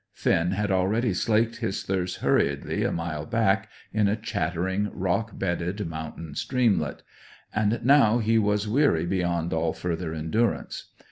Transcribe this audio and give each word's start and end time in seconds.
Finn 0.13 0.49
had 0.49 0.71
already 0.71 1.13
slaked 1.13 1.57
his 1.57 1.83
thirst 1.83 2.21
hurriedly 2.21 2.83
a 2.83 2.91
mile 2.91 3.23
back, 3.23 3.69
in 3.93 4.07
a 4.07 4.15
chattering, 4.15 4.89
rock 4.91 5.37
bedded 5.37 5.87
mountain 5.87 6.33
streamlet. 6.33 7.03
And 7.53 7.79
now 7.85 8.17
he 8.17 8.39
was 8.39 8.67
weary 8.67 9.05
beyond 9.05 9.53
all 9.53 9.73
further 9.73 10.11
endurance. 10.15 10.87